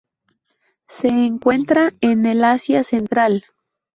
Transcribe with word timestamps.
Se 0.87 1.09
encuentra 1.09 1.91
en 2.01 2.25
el 2.25 2.43
Asia 2.43 2.83
Central. 2.83 3.45